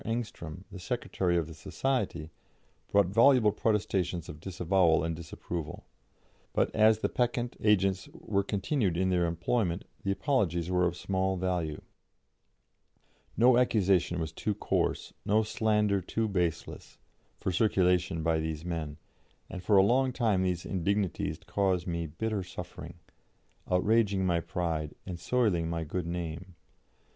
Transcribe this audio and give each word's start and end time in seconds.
Engström, 0.03 0.63
the 0.71 0.79
secretary 0.79 1.37
of 1.37 1.45
the 1.45 1.53
society, 1.53 2.31
brought 2.91 3.05
voluble 3.05 3.51
protestations 3.51 4.27
of 4.27 4.39
disavowal 4.39 5.03
and 5.03 5.15
disapproval; 5.15 5.85
but 6.53 6.75
as 6.75 7.01
the 7.01 7.07
peccant 7.07 7.55
agents 7.59 8.09
were 8.11 8.41
continued 8.41 8.97
in 8.97 9.11
their 9.11 9.27
employment, 9.27 9.85
the 10.03 10.09
apologies 10.09 10.71
were 10.71 10.87
of 10.87 10.97
small 10.97 11.37
value. 11.37 11.83
No 13.37 13.59
accusation 13.59 14.19
was 14.19 14.31
too 14.31 14.55
coarse, 14.55 15.13
no 15.23 15.43
slander 15.43 16.01
too 16.01 16.27
baseless, 16.27 16.97
for 17.37 17.51
circulation 17.51 18.23
by 18.23 18.39
these 18.39 18.65
men; 18.65 18.97
and 19.51 19.61
for 19.61 19.77
a 19.77 19.83
long 19.83 20.11
time 20.11 20.41
these 20.41 20.65
indignities 20.65 21.37
caused 21.45 21.85
me 21.85 22.07
bitter 22.07 22.41
suffering, 22.41 22.95
outraging 23.69 24.25
my 24.25 24.39
pride, 24.39 24.95
and 25.05 25.19
soiling 25.19 25.69
my 25.69 25.83
good 25.83 26.07
name. 26.07 26.55